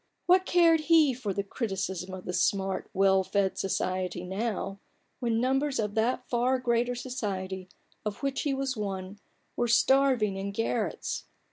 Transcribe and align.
What 0.25 0.47
cared 0.47 0.79
he 0.89 1.13
for 1.13 1.31
the 1.31 1.43
criticism 1.43 2.11
of 2.15 2.25
the 2.25 2.33
smart, 2.33 2.89
well 2.91 3.23
fed" 3.23 3.55
Society" 3.59 4.23
now, 4.39 4.79
when 5.19 5.39
numbers 5.39 5.77
of 5.77 5.93
that 5.93 6.27
far 6.27 6.57
greater 6.57 6.95
society, 6.95 7.69
of 8.03 8.23
which 8.23 8.41
he 8.41 8.51
was 8.55 8.75
one, 8.75 9.19
were 9.55 9.67
starving 9.67 10.37
in 10.37 10.53
garrets 10.53 11.25